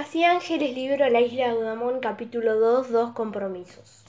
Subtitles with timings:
[0.00, 4.02] Casi Ángeles, libro La isla de Udamón, capítulo 2, dos compromisos.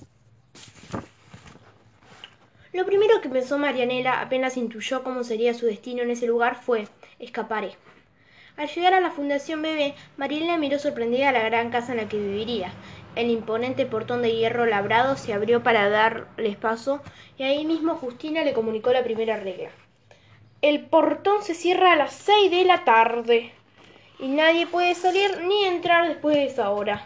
[2.71, 6.88] Lo primero que pensó Marianela apenas intuyó cómo sería su destino en ese lugar fue
[7.20, 7.74] escaparé.
[8.56, 12.16] Al llegar a la Fundación Bebé, Marianela miró sorprendida la gran casa en la que
[12.16, 12.71] viviría.
[13.18, 17.02] El imponente portón de hierro labrado se abrió para darles paso
[17.38, 19.71] y ahí mismo Justina le comunicó la primera regla.
[20.62, 23.52] El portón se cierra a las seis de la tarde
[24.22, 27.06] y nadie puede salir ni entrar después de esa hora.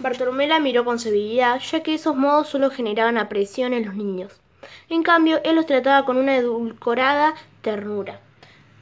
[0.00, 4.40] Bartolomé la miró con severidad, ya que esos modos solo generaban apresión en los niños.
[4.88, 8.20] En cambio, él los trataba con una edulcorada ternura.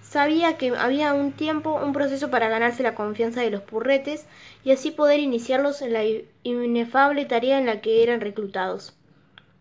[0.00, 4.26] Sabía que había un tiempo, un proceso para ganarse la confianza de los purretes
[4.64, 6.04] y así poder iniciarlos en la
[6.44, 8.94] inefable tarea en la que eran reclutados.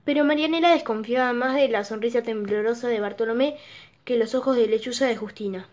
[0.05, 3.57] Pero Marianela desconfiaba más de la sonrisa temblorosa de Bartolomé
[4.05, 5.67] que los ojos de lechuza de Justina.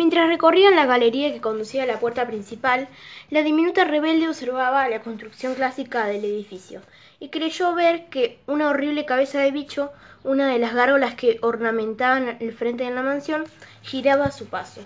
[0.00, 2.88] Mientras recorrían la galería que conducía a la puerta principal,
[3.28, 6.80] la diminuta rebelde observaba la construcción clásica del edificio
[7.18, 9.92] y creyó ver que una horrible cabeza de bicho,
[10.24, 13.44] una de las gárgolas que ornamentaban el frente de la mansión,
[13.82, 14.80] giraba a su paso.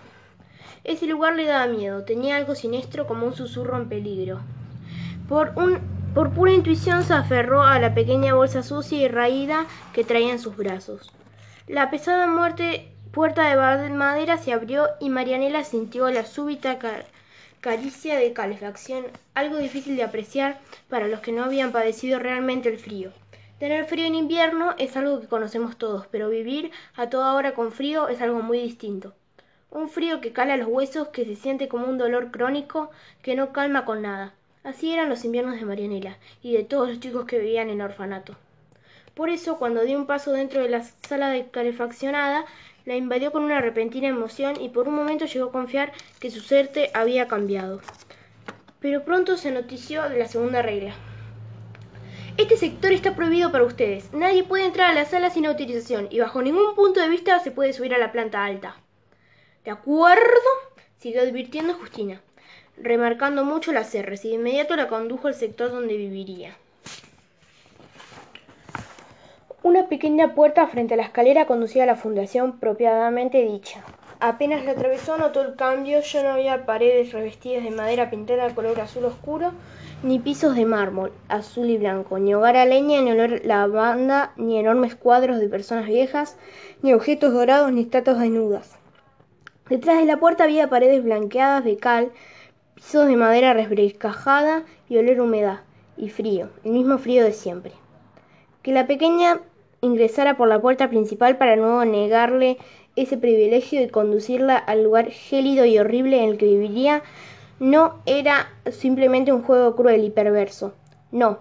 [0.82, 4.40] Ese lugar le daba miedo, tenía algo siniestro como un susurro en peligro.
[5.28, 5.54] Por,
[6.12, 10.40] por pura intuición se aferró a la pequeña bolsa sucia y raída que traía en
[10.40, 11.12] sus brazos.
[11.68, 16.80] La pesada muerte puerta de madera se abrió y Marianela sintió la súbita
[17.60, 22.78] caricia de calefacción, algo difícil de apreciar para los que no habían padecido realmente el
[22.78, 23.12] frío.
[23.60, 27.70] Tener frío en invierno es algo que conocemos todos, pero vivir a toda hora con
[27.70, 29.14] frío es algo muy distinto.
[29.70, 32.90] Un frío que cala los huesos, que se siente como un dolor crónico,
[33.22, 34.34] que no calma con nada.
[34.64, 38.34] Así eran los inviernos de Marianela y de todos los chicos que vivían en orfanato.
[39.14, 42.46] Por eso, cuando dio un paso dentro de la sala de calefaccionada,
[42.84, 46.40] la invadió con una repentina emoción y por un momento llegó a confiar que su
[46.40, 47.80] suerte había cambiado.
[48.80, 50.94] Pero pronto se notició de la segunda regla.
[52.36, 54.12] Este sector está prohibido para ustedes.
[54.12, 57.52] Nadie puede entrar a la sala sin autorización y bajo ningún punto de vista se
[57.52, 58.76] puede subir a la planta alta.
[59.64, 60.20] ¿De acuerdo?
[60.98, 62.20] siguió advirtiendo Justina,
[62.76, 66.56] remarcando mucho las R's y de inmediato la condujo al sector donde viviría.
[69.64, 73.82] Una pequeña puerta frente a la escalera conducía a la fundación propiamente dicha.
[74.20, 78.54] Apenas la atravesó notó el cambio, ya no había paredes revestidas de madera pintada de
[78.54, 79.52] color azul oscuro,
[80.02, 84.58] ni pisos de mármol, azul y blanco, ni hogar a leña, ni olor lavanda, ni
[84.58, 86.36] enormes cuadros de personas viejas,
[86.82, 88.76] ni objetos dorados, ni estatuas desnudas.
[89.70, 92.12] Detrás de la puerta había paredes blanqueadas de cal,
[92.74, 95.60] pisos de madera resbrecajada y olor humedad
[95.96, 97.72] y frío, el mismo frío de siempre.
[98.60, 99.40] Que la pequeña
[99.84, 102.58] ingresara por la puerta principal para nuevo negarle
[102.96, 107.02] ese privilegio de conducirla al lugar gélido y horrible en el que viviría,
[107.60, 110.74] no era simplemente un juego cruel y perverso.
[111.12, 111.38] No,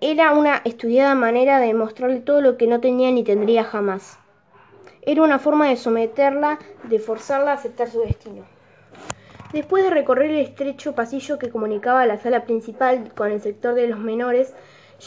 [0.00, 4.18] era una estudiada manera de mostrarle todo lo que no tenía ni tendría jamás.
[5.02, 8.44] Era una forma de someterla, de forzarla a aceptar su destino.
[9.52, 13.86] Después de recorrer el estrecho pasillo que comunicaba la sala principal con el sector de
[13.86, 14.54] los menores,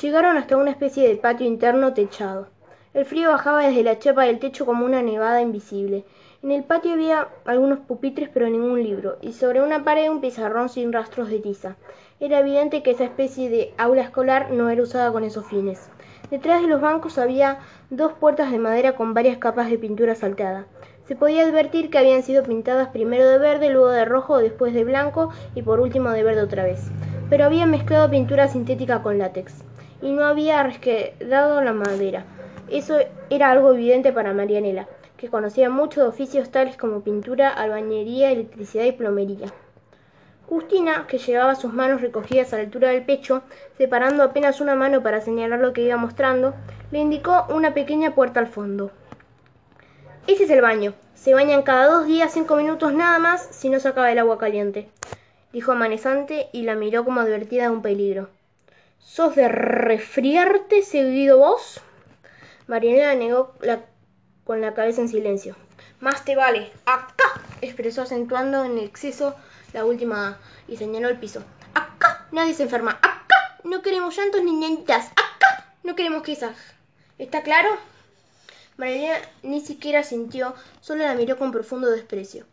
[0.02, 2.48] llegaron hasta una especie de patio interno techado.
[2.94, 6.06] El frío bajaba desde la chapa del techo como una nevada invisible.
[6.42, 10.70] En el patio había algunos pupitres pero ningún libro, y sobre una pared un pizarrón
[10.70, 11.76] sin rastros de tiza.
[12.20, 15.90] Era evidente que esa especie de aula escolar no era usada con esos fines.
[16.32, 17.60] Detrás de los bancos había
[17.90, 20.66] dos puertas de madera con varias capas de pintura salteada.
[21.08, 24.84] Se podía advertir que habían sido pintadas primero de verde, luego de rojo, después de
[24.84, 26.90] blanco y por último de verde otra vez.
[27.30, 29.64] Pero había mezclado pintura sintética con látex
[30.02, 32.26] y no había resquedado la madera.
[32.70, 32.98] Eso
[33.30, 38.84] era algo evidente para Marianela, que conocía mucho de oficios tales como pintura, albañería, electricidad
[38.84, 39.48] y plomería.
[40.48, 43.42] Justina, que llevaba sus manos recogidas a la altura del pecho,
[43.78, 46.54] separando apenas una mano para señalar lo que iba mostrando,
[46.92, 48.92] le indicó una pequeña puerta al fondo.
[50.26, 50.94] Ese es el baño.
[51.16, 54.38] Se bañan cada dos días cinco minutos nada más si no se acaba el agua
[54.38, 54.88] caliente,
[55.52, 58.30] dijo amanezante y la miró como advertida de un peligro.
[59.00, 61.82] ¿Sos de resfriarte seguido vos?
[62.68, 63.54] Marianela negó
[64.44, 65.56] con la cabeza en silencio.
[66.02, 66.72] Más te vale.
[66.86, 69.36] Acá, expresó acentuando en exceso
[69.74, 70.38] la última
[70.68, 71.44] y señaló el piso.
[71.74, 72.92] Acá nadie se enferma.
[73.02, 74.84] Acá no queremos llantos ni.
[74.84, 76.58] Acá no queremos quizás.
[77.18, 77.70] ¿Está claro?
[78.76, 82.46] Marianela ni siquiera sintió, solo la miró con profundo desprecio.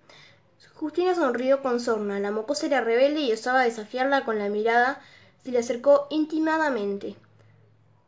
[0.75, 2.21] Justina sonrió con sorna.
[2.21, 5.01] La mocosa era rebelde y osaba desafiarla con la mirada.
[5.43, 7.17] Se le acercó intimadamente.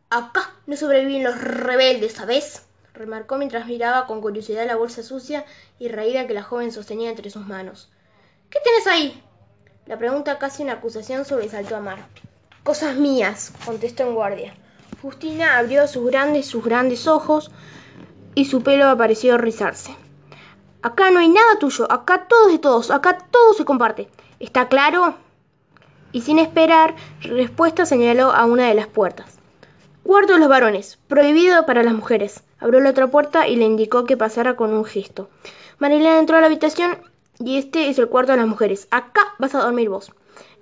[0.08, 2.67] Acá no sobreviven los rebeldes, ¿sabes?
[2.94, 5.44] remarcó mientras miraba con curiosidad la bolsa sucia
[5.79, 7.91] y raída que la joven sostenía entre sus manos.
[8.49, 9.23] ¿Qué tienes ahí?
[9.87, 12.06] La pregunta, casi una acusación, sobresaltó a Mar.
[12.62, 14.55] Cosas mías, contestó en guardia.
[15.03, 17.50] Justina abrió sus grandes, sus grandes ojos
[18.37, 19.94] y su pelo pareció rizarse.
[20.82, 24.08] Acá no hay nada tuyo, acá todo es de todos, acá todo se comparte.
[24.38, 25.17] ¿Está claro?
[26.12, 29.36] Y sin esperar respuesta señaló a una de las puertas.
[30.06, 32.44] Cuarto de los varones, prohibido para las mujeres.
[32.61, 35.29] Abrió la otra puerta y le indicó que pasara con un gesto.
[35.81, 36.99] Marilena entró a la habitación
[37.41, 38.87] y este es el cuarto de las mujeres.
[38.93, 40.12] Acá vas a dormir vos.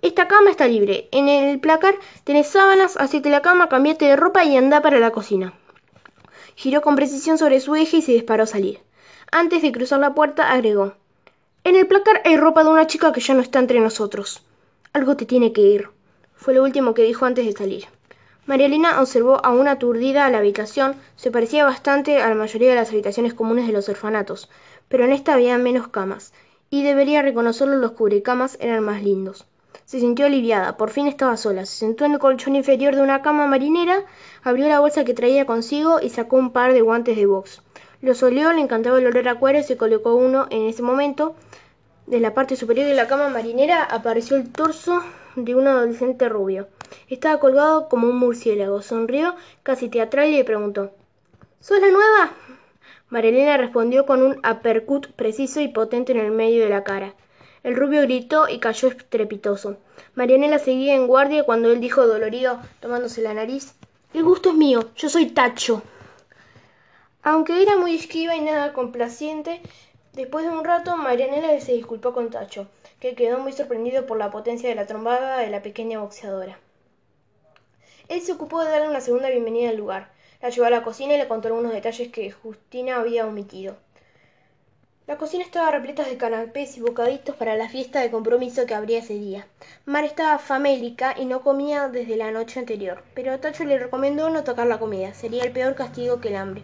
[0.00, 1.10] Esta cama está libre.
[1.12, 1.94] En el placar
[2.24, 5.52] tenés sábanas, hacete la cama, cambiate de ropa y anda para la cocina.
[6.54, 8.80] Giró con precisión sobre su eje y se disparó a salir.
[9.30, 10.94] Antes de cruzar la puerta, agregó
[11.64, 14.42] En el placar hay ropa de una chica que ya no está entre nosotros.
[14.94, 15.90] Algo te tiene que ir.
[16.34, 17.93] Fue lo último que dijo antes de salir.
[18.46, 20.96] Marielena observó a una aturdida la habitación.
[21.16, 24.50] Se parecía bastante a la mayoría de las habitaciones comunes de los orfanatos,
[24.88, 26.34] pero en esta había menos camas,
[26.68, 29.46] y debería reconocerlo los cubrecamas eran más lindos.
[29.86, 31.64] Se sintió aliviada, por fin estaba sola.
[31.64, 34.04] Se sentó en el colchón inferior de una cama marinera,
[34.42, 37.62] abrió la bolsa que traía consigo y sacó un par de guantes de box.
[38.02, 41.34] Los olió, le encantaba el olor a cuero y se colocó uno en ese momento.
[42.06, 45.02] De la parte superior de la cama marinera apareció el torso
[45.36, 46.68] de un adolescente rubio.
[47.08, 48.82] Estaba colgado como un murciélago.
[48.82, 50.92] Sonrió casi teatral y le preguntó
[51.60, 52.32] ¿Sos la nueva?
[53.08, 57.14] Marilena respondió con un uppercut preciso y potente en el medio de la cara.
[57.62, 59.78] El rubio gritó y cayó estrepitoso.
[60.14, 63.74] Marianela seguía en guardia cuando él dijo dolorido, tomándose la nariz
[64.12, 65.82] El gusto es mío, yo soy Tacho.
[67.22, 69.62] Aunque era muy esquiva y nada complaciente,
[70.14, 72.68] después de un rato Marianela se disculpó con Tacho,
[73.00, 76.58] que quedó muy sorprendido por la potencia de la trombada de la pequeña boxeadora.
[78.08, 80.10] Él se ocupó de darle una segunda bienvenida al lugar.
[80.40, 83.76] La llevó a la cocina y le contó algunos detalles que Justina había omitido.
[85.06, 89.00] La cocina estaba repleta de canapés y bocaditos para la fiesta de compromiso que habría
[89.00, 89.46] ese día.
[89.84, 94.44] Mar estaba famélica y no comía desde la noche anterior, pero Tacho le recomendó no
[94.44, 96.62] tocar la comida, sería el peor castigo que el hambre.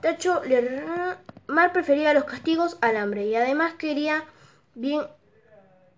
[0.00, 1.16] Tacho le...
[1.48, 4.24] Mar prefería los castigos al hambre y además quería
[4.74, 5.02] bien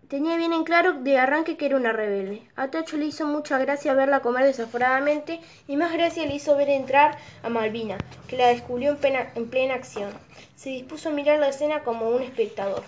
[0.09, 2.41] Tenía bien en claro de arranque que era una rebelde.
[2.57, 6.71] A Tacho le hizo mucha gracia verla comer desaforadamente y más gracia le hizo ver
[6.71, 10.11] entrar a Malvina, que la descubrió en plena, acción.
[10.57, 12.83] Se dispuso a mirar la escena como un espectador.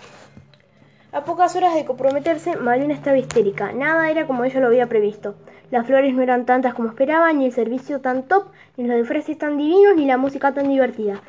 [1.11, 3.71] A pocas horas de comprometerse, Malvina estaba histérica.
[3.71, 5.35] Nada era como ella lo había previsto.
[5.69, 8.47] Las flores no eran tantas como esperaba, ni el servicio tan top,
[8.77, 11.21] ni los disfraces tan divinos, ni la música tan divertida.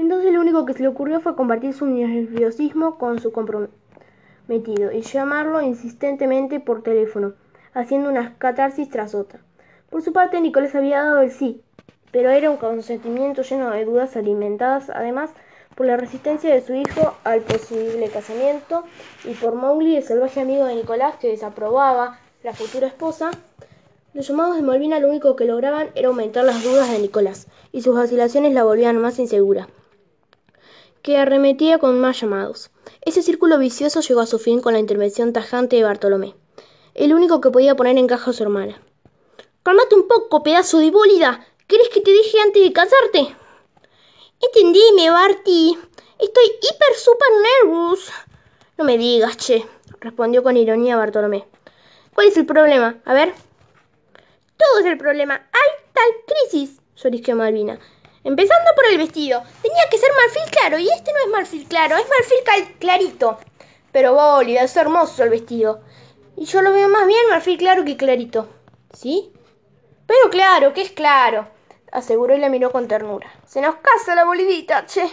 [0.00, 3.74] Entonces lo único que se le ocurrió fue compartir su nerviosismo con su compromiso
[4.48, 7.34] y llamarlo insistentemente por teléfono,
[7.74, 9.40] haciendo una catarsis tras otra.
[9.90, 11.60] Por su parte, Nicolás había dado el sí,
[12.12, 15.32] pero era un consentimiento lleno de dudas alimentadas además
[15.74, 18.84] por la resistencia de su hijo al posible casamiento
[19.24, 23.32] y por Mowgli, el salvaje amigo de Nicolás que desaprobaba la futura esposa.
[24.14, 27.82] Los llamados de Malvina lo único que lograban era aumentar las dudas de Nicolás, y
[27.82, 29.68] sus vacilaciones la volvían más insegura
[31.02, 32.70] que arremetía con más llamados.
[33.02, 36.34] Ese círculo vicioso llegó a su fin con la intervención tajante de Bartolomé,
[36.94, 38.80] el único que podía poner en caja a su hermana.
[39.62, 41.46] Calmate un poco, pedazo de bólida.
[41.66, 43.36] ¿Querés que te deje antes de casarte?
[44.40, 45.78] Entendime, Barty.
[46.18, 47.28] Estoy hiper super
[47.62, 48.10] nervous.
[48.78, 49.66] No me digas, che,
[50.00, 51.46] respondió con ironía Bartolomé.
[52.14, 53.00] ¿Cuál es el problema?
[53.04, 53.34] A ver.
[54.56, 55.34] Todo es el problema.
[55.34, 57.78] Hay tal crisis, llorisqueó Malvina.
[58.22, 59.42] Empezando por el vestido.
[59.62, 63.38] Tenía que ser marfil claro y este no es marfil claro, es marfil clarito.
[63.92, 65.80] Pero bólida, es hermoso el vestido.
[66.36, 68.48] Y yo lo veo más bien marfil claro que clarito.
[68.92, 69.32] ¿Sí?
[70.06, 71.48] Pero claro, que es claro,
[71.92, 73.32] aseguró y la miró con ternura.
[73.46, 75.08] Se nos casa la bolidita, che.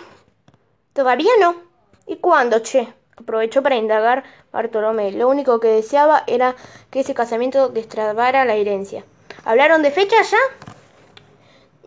[0.94, 1.56] Todavía no.
[2.08, 2.94] ¿Y cuándo, che?
[3.16, 5.12] Aprovechó para indagar Bartolomé.
[5.12, 6.56] Lo único que deseaba era
[6.90, 9.04] que ese casamiento destrabara la herencia.
[9.46, 10.38] ¿Hablaron de fecha ya?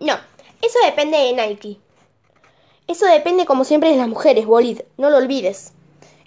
[0.01, 0.15] No,
[0.63, 1.79] eso depende de Nike.
[2.87, 5.73] Eso depende como siempre de las mujeres, Bolid, no lo olvides.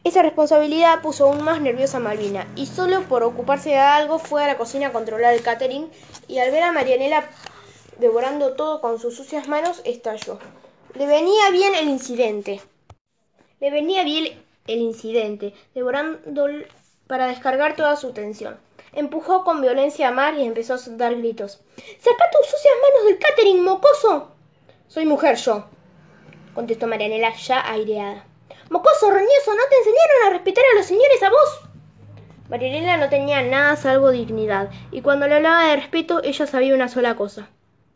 [0.04, 4.44] Esa responsabilidad puso aún más nerviosa a Malvina, y solo por ocuparse de algo fue
[4.44, 5.90] a la cocina a controlar el catering,
[6.28, 7.30] y al ver a Marianela
[8.00, 10.40] devorando todo con sus sucias manos, estalló.
[10.96, 12.62] Le venía bien el incidente.
[13.60, 16.48] Le venía bien el incidente, devorando
[17.08, 18.58] para descargar toda su tensión.
[18.96, 21.60] Empujó con violencia a Mar y empezó a dar gritos.
[21.76, 24.32] ¡Saca tus sucias manos del catering, mocoso!
[24.88, 25.66] Soy mujer yo,
[26.54, 28.28] contestó Marianela ya aireada.
[28.70, 31.62] Mocoso, roñoso, ¿no te enseñaron a respetar a los señores a vos?
[32.50, 36.88] Marianela no tenía nada salvo dignidad, y cuando le hablaba de respeto, ella sabía una
[36.88, 37.50] sola cosa.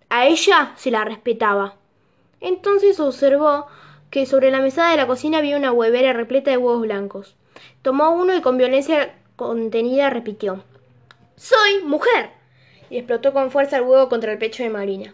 [0.09, 1.75] A ella se la respetaba.
[2.41, 3.67] Entonces observó
[4.09, 7.35] que sobre la mesa de la cocina había una huevera repleta de huevos blancos.
[7.83, 10.63] Tomó uno y con violencia contenida repitió
[11.39, 12.31] Soy mujer.
[12.89, 15.13] y explotó con fuerza el huevo contra el pecho de Malvina.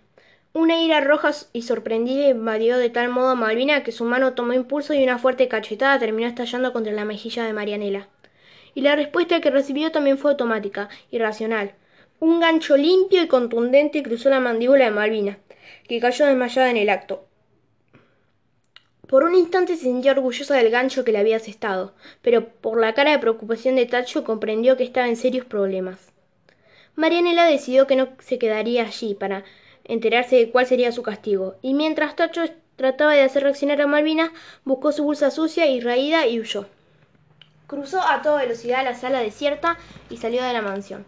[0.54, 4.54] Una ira roja y sorprendida invadió de tal modo a Malvina que su mano tomó
[4.54, 8.08] impulso y una fuerte cachetada terminó estallando contra la mejilla de Marianela.
[8.74, 11.74] Y la respuesta que recibió también fue automática, irracional.
[12.22, 15.40] Un gancho limpio y contundente cruzó la mandíbula de Malvina,
[15.90, 17.28] que cayó desmayada en el acto.
[19.10, 22.94] Por un instante se sintió orgullosa del gancho que le había asestado, pero por la
[22.94, 26.13] cara de preocupación de Tacho comprendió que estaba en serios problemas.
[26.96, 29.44] Marianela decidió que no se quedaría allí para
[29.84, 32.44] enterarse de cuál sería su castigo, y mientras Tacho
[32.76, 34.32] trataba de hacer reaccionar a Malvina,
[34.64, 36.66] buscó su bolsa sucia y raída y huyó.
[37.68, 39.78] Cruzó a toda velocidad la sala desierta
[40.10, 41.06] y salió de la mansión.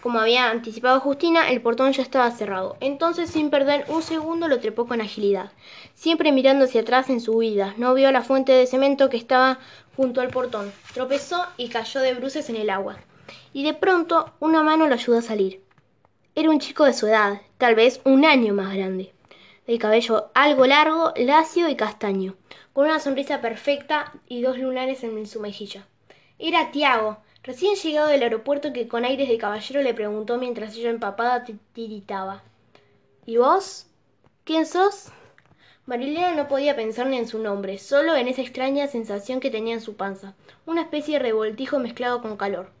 [0.00, 2.76] Como había anticipado Justina, el portón ya estaba cerrado.
[2.78, 5.50] Entonces, sin perder un segundo, lo trepó con agilidad.
[5.94, 9.58] Siempre mirando hacia atrás en su huida, no vio la fuente de cemento que estaba
[9.96, 10.72] junto al portón.
[10.94, 12.96] Tropezó y cayó de bruces en el agua.
[13.58, 15.64] Y de pronto, una mano lo ayudó a salir.
[16.36, 19.12] Era un chico de su edad, tal vez un año más grande,
[19.66, 22.36] de cabello algo largo, lacio y castaño,
[22.72, 25.88] con una sonrisa perfecta y dos lunares en su mejilla.
[26.38, 30.90] Era Tiago, recién llegado del aeropuerto que con aires de caballero le preguntó mientras ella
[30.90, 32.44] empapada tiritaba.
[33.26, 33.88] ¿Y vos?
[34.44, 35.08] ¿Quién sos?
[35.84, 39.74] Marilena no podía pensar ni en su nombre, solo en esa extraña sensación que tenía
[39.74, 42.77] en su panza, una especie de revoltijo mezclado con calor,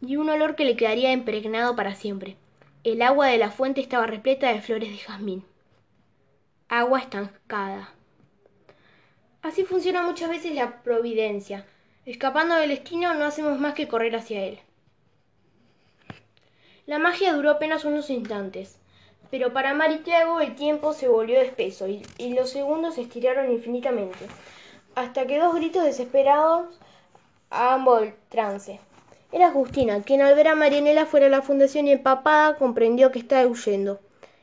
[0.00, 2.36] y un olor que le quedaría impregnado para siempre.
[2.84, 5.44] El agua de la fuente estaba repleta de flores de jazmín.
[6.68, 7.92] Agua estancada.
[9.42, 11.66] Así funciona muchas veces la providencia.
[12.06, 14.58] Escapando del destino no hacemos más que correr hacia él.
[16.86, 18.78] La magia duró apenas unos instantes,
[19.30, 22.02] pero para Maritiago el tiempo se volvió espeso y,
[22.34, 24.26] los segundos se estiraron infinitamente,
[24.94, 26.66] hasta que dos gritos desesperados
[27.50, 28.80] ambos el trance.
[29.32, 33.20] Era Justina, quien al ver a Marianela fuera de la fundación y empapada comprendió que
[33.20, 34.00] estaba huyendo.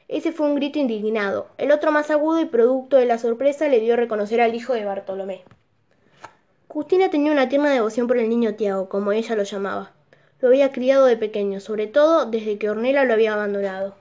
[0.08, 1.50] Ese fue un grito indignado.
[1.58, 4.86] El otro más agudo y producto de la sorpresa le dio reconocer al hijo de
[4.86, 5.44] Bartolomé.
[6.70, 9.92] Justina tenía una tierna devoción por el niño Tiago, como ella lo llamaba.
[10.40, 13.96] Lo había criado de pequeño, sobre todo desde que Ornella lo había abandonado.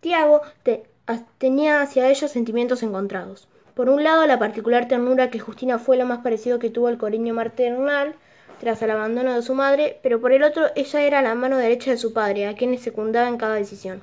[0.00, 0.40] Tiago
[1.36, 3.48] tenía hacia ella sentimientos encontrados.
[3.74, 6.96] Por un lado, la particular ternura que Justina fue lo más parecido que tuvo al
[6.96, 8.14] cariño maternal,
[8.60, 11.90] tras el abandono de su madre, pero por el otro ella era la mano derecha
[11.90, 14.02] de su padre, a quien secundaba en cada decisión.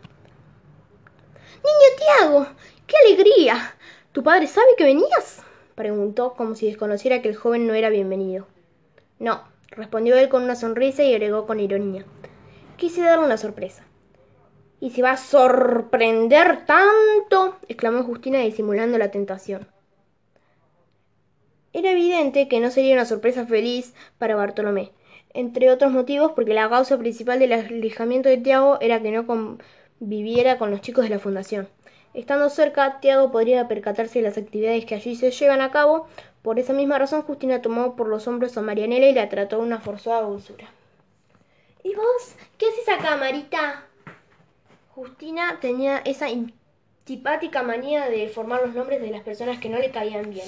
[1.63, 2.47] Niño Tiago,
[2.87, 3.75] qué alegría.
[4.11, 5.43] ¿Tu padre sabe que venías?
[5.75, 8.47] preguntó, como si desconociera que el joven no era bienvenido.
[9.19, 12.05] No, respondió él con una sonrisa y agregó con ironía.
[12.77, 13.83] Quise darle una sorpresa.
[14.79, 17.57] ¿Y se va a sorprender tanto?
[17.67, 19.67] exclamó Justina disimulando la tentación.
[21.73, 24.91] Era evidente que no sería una sorpresa feliz para Bartolomé,
[25.33, 30.57] entre otros motivos porque la causa principal del alejamiento de Tiago era que no conviviera
[30.57, 31.69] con los chicos de la fundación.
[32.13, 36.07] Estando cerca, Tiago podría percatarse de las actividades que allí se llevan a cabo.
[36.41, 39.67] Por esa misma razón, Justina tomó por los hombros a Marianela y la trató con
[39.67, 40.67] una forzada dulzura.
[41.83, 42.35] ¿Y vos?
[42.57, 43.85] ¿Qué haces acá, Marita?
[44.89, 49.91] Justina tenía esa antipática manía de formar los nombres de las personas que no le
[49.91, 50.47] caían bien.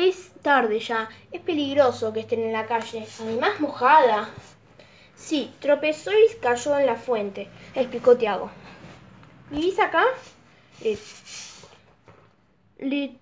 [0.00, 1.10] Es tarde ya.
[1.30, 3.06] Es peligroso que estén en la calle.
[3.20, 4.30] Además mojada.
[5.14, 8.50] Sí, tropezó y cayó en la fuente, explicó Tiago.
[9.50, 10.04] ¿Vivís acá?
[10.82, 10.96] Eh,
[12.78, 13.12] le,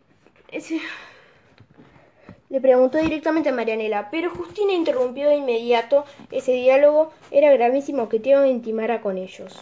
[2.48, 7.12] le preguntó directamente a Marianela, pero Justina interrumpió de inmediato ese diálogo.
[7.32, 9.56] Era gravísimo que Tiago intimara con ellos.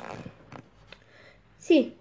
[1.58, 1.96] Sí,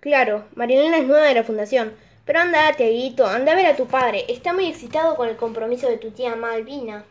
[0.00, 1.92] claro, Marianela es nueva de la fundación.
[2.26, 4.24] Pero anda, Tiaguito, anda a ver a tu padre.
[4.28, 7.04] Está muy excitado con el compromiso de tu tía Malvina.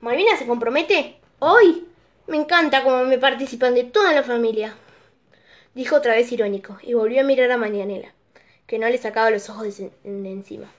[0.00, 1.16] ¿Malvina se compromete?
[1.38, 1.88] ¿Hoy?
[2.26, 4.76] Me encanta cómo me participan de toda la familia.
[5.74, 8.12] Dijo otra vez irónico, y volvió a mirar a Marianela,
[8.66, 10.70] que no le sacaba los ojos de, encima.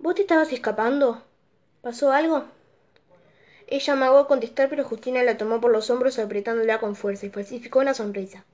[0.00, 1.22] ¿Vos te estabas escapando?
[1.82, 2.44] ¿Pasó algo?
[3.68, 7.78] Ella amagó contestar, pero Justina la tomó por los hombros apretándola con fuerza y falsificó
[7.78, 8.44] una sonrisa.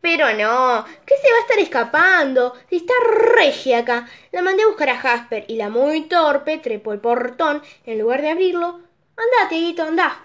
[0.00, 2.54] Pero no, ¿qué se va a estar escapando?
[2.70, 2.94] Si está
[3.34, 4.08] regia acá.
[4.32, 8.22] La mandé a buscar a Jasper y la muy torpe trepó el portón en lugar
[8.22, 8.80] de abrirlo.
[9.16, 10.20] Andá, Tiguito, anda.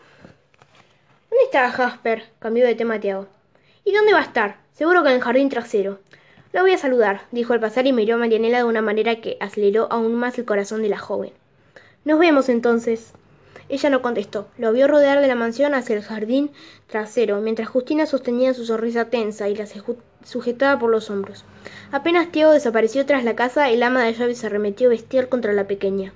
[1.29, 2.25] ¿Dónde está Jasper?
[2.39, 3.27] Cambió de tema Tiago.
[3.83, 4.57] ¿Y dónde va a estar?
[4.73, 5.99] Seguro que en el jardín trasero.
[6.53, 9.37] Lo voy a saludar, dijo al pasar y miró a Marianela de una manera que
[9.39, 11.31] aceleró aún más el corazón de la joven.
[12.03, 13.13] Nos vemos entonces.
[13.69, 14.47] Ella no contestó.
[14.57, 16.51] Lo vio rodear de la mansión hacia el jardín
[16.87, 19.65] trasero, mientras Justina sostenía su sonrisa tensa y la
[20.23, 21.45] sujetaba por los hombros.
[21.91, 25.67] Apenas Tiago desapareció tras la casa, el ama de llaves se arremetió bestial contra la
[25.67, 26.13] pequeña.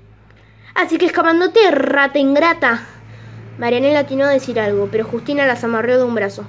[0.74, 2.86] Así que escapándote, rata ingrata.
[3.58, 6.46] Marianela atinó a decir algo, pero Justina las amarreó de un brazo.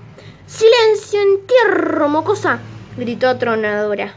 [0.46, 2.58] ¡Silencio, entierro, mocosa!
[2.96, 4.14] gritó atronadora.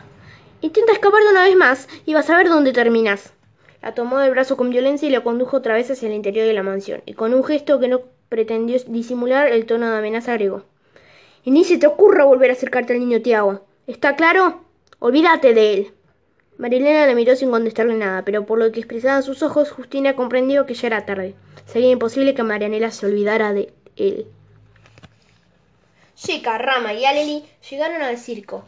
[0.62, 3.34] Intenta escapar de una vez más y vas a ver dónde terminas.
[3.82, 6.54] La tomó del brazo con violencia y la condujo otra vez hacia el interior de
[6.54, 10.64] la mansión, y con un gesto que no pretendió disimular el tono de amenaza agregó.
[11.44, 13.66] Y ni se te ocurra volver a acercarte al niño Tiago.
[13.88, 14.62] ¿Está claro?
[15.00, 15.94] Olvídate de él.
[16.58, 20.66] Marilena le miró sin contestarle nada, pero por lo que expresaban sus ojos, Justina comprendió
[20.66, 21.36] que ya era tarde.
[21.66, 24.28] Sería imposible que Marianela se olvidara de él.
[26.16, 28.66] Chica, Rama y Aleli llegaron al circo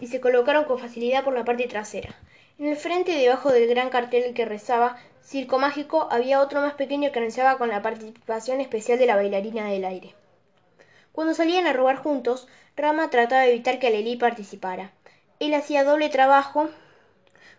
[0.00, 2.14] y se colocaron con facilidad por la parte trasera.
[2.56, 7.10] En el frente, debajo del gran cartel que rezaba Circo Mágico, había otro más pequeño
[7.10, 10.14] que anunciaba con la participación especial de la bailarina del aire.
[11.10, 12.46] Cuando salían a robar juntos,
[12.76, 14.92] Rama trataba de evitar que Aleli participara.
[15.40, 16.70] Él hacía doble trabajo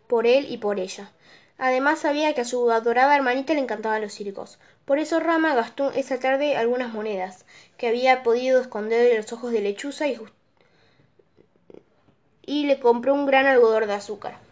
[0.08, 1.12] por él y por ella.
[1.58, 4.60] Además sabía que a su adorada hermanita le encantaban los circos.
[4.86, 7.46] Por eso Rama gastó esa tarde algunas monedas,
[7.78, 10.18] que había podido esconder de los ojos de lechuza y,
[12.46, 14.45] y le compró un gran algodón de azúcar.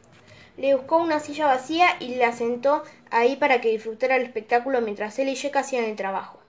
[0.57, 5.17] Le buscó una silla vacía y la sentó ahí para que disfrutara el espectáculo mientras
[5.19, 6.39] él y Yeka hacían el trabajo.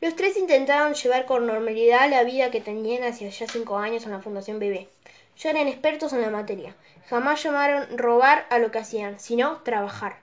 [0.00, 4.10] Los tres intentaron llevar con normalidad la vida que tenían hacia ya cinco años en
[4.12, 4.88] la Fundación Bebé.
[5.36, 6.74] Ya eran expertos en la materia.
[7.08, 10.16] Jamás llamaron robar a lo que hacían, sino trabajar.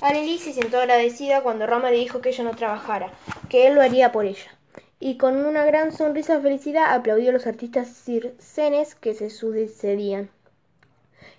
[0.00, 3.12] Aleli se sentó agradecida cuando Rama le dijo que ella no trabajara,
[3.48, 4.56] que él lo haría por ella.
[4.98, 10.30] Y con una gran sonrisa de felicidad aplaudió a los artistas circenes que se sucedían.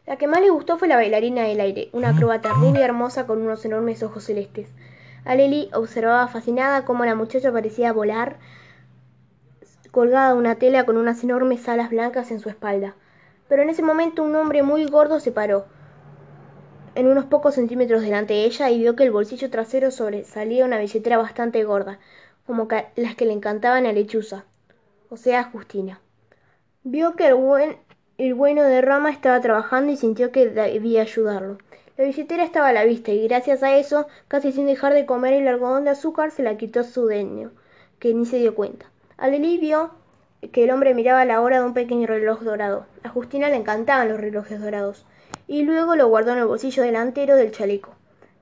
[0.05, 3.25] La que más le gustó fue la bailarina del aire, una acróbata rubia y hermosa
[3.25, 4.69] con unos enormes ojos celestes.
[5.25, 8.37] Aleli observaba fascinada cómo la muchacha parecía volar
[9.91, 12.95] colgada de una tela con unas enormes alas blancas en su espalda
[13.53, 15.65] pero en ese momento un hombre muy gordo se paró
[16.95, 20.79] en unos pocos centímetros delante de ella y vio que el bolsillo trasero sobresalía una
[20.79, 21.99] billetera bastante gorda,
[22.47, 24.45] como las que le encantaban a Lechuza,
[25.09, 26.01] o sea, Justina.
[26.83, 27.77] Vio que el, buen,
[28.25, 31.57] el bueno de Rama estaba trabajando y sintió que debía ayudarlo.
[31.97, 35.33] La billetera estaba a la vista y gracias a eso, casi sin dejar de comer
[35.33, 37.51] el algodón de azúcar, se la quitó su dueño,
[37.99, 38.85] que ni se dio cuenta.
[39.17, 39.91] Aleli vio
[40.53, 42.85] que el hombre miraba la hora de un pequeño reloj dorado.
[43.03, 45.05] A Justina le encantaban los relojes dorados,
[45.45, 47.89] y luego lo guardó en el bolsillo delantero del chaleco.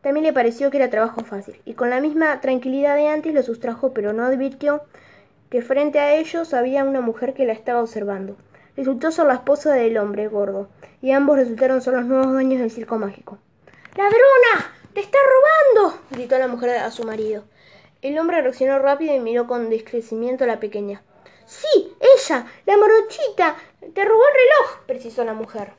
[0.02, 3.42] También le pareció que era trabajo fácil, y con la misma tranquilidad de antes lo
[3.42, 4.84] sustrajo, pero no advirtió
[5.50, 8.38] que frente a ellos había una mujer que la estaba observando.
[8.76, 10.70] Resultó ser la esposa del hombre gordo,
[11.02, 13.38] y ambos resultaron ser los nuevos dueños del circo mágico.
[13.96, 14.74] ¡Ladrona!
[14.94, 15.18] ¡Te está
[15.76, 16.00] robando!
[16.10, 17.44] gritó la mujer a su marido.
[18.02, 21.04] El hombre reaccionó rápido y miró con descrecimiento a la pequeña.
[21.46, 23.56] Sí, ella, la morochita.
[23.94, 25.74] Te robó el reloj, precisó la mujer.